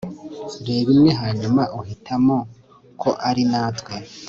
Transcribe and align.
reba 0.65 0.89
imwe 0.95 1.11
hanyuma 1.21 1.61
uhitamo 1.79 2.37
ko 3.01 3.09
ari 3.29 3.43
natwe 3.51 3.93